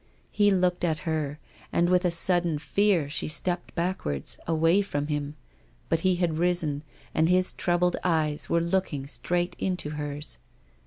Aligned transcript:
He 0.31 0.49
looked 0.49 0.83
at 0.83 0.97
her, 1.05 1.37
and 1.71 1.87
with 1.87 2.05
a 2.05 2.09
sudden 2.09 2.57
fear 2.57 3.07
she 3.07 3.27
stepped 3.27 3.75
backward, 3.75 4.31
away 4.47 4.81
from 4.81 5.05
him, 5.09 5.35
but 5.89 5.99
he 5.99 6.15
had 6.15 6.39
risen, 6.39 6.81
and 7.13 7.29
his 7.29 7.53
troubled 7.53 7.97
eyes 8.03 8.49
were 8.49 8.61
looking 8.61 9.05
straight 9.05 9.55
into 9.59 9.91
hers. 9.91 10.39